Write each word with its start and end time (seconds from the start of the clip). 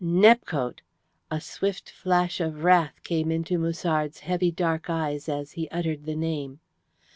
"Nepcote!" 0.03 0.81
A 1.29 1.39
swift 1.39 1.91
flash 1.91 2.39
of 2.41 2.63
wrath 2.63 3.03
came 3.03 3.29
into 3.29 3.59
Musard's 3.59 4.21
heavy 4.21 4.49
dark 4.51 4.89
eyes 4.89 5.29
as 5.29 5.51
he 5.51 5.69
uttered 5.69 6.05
the 6.05 6.15
name. 6.15 6.59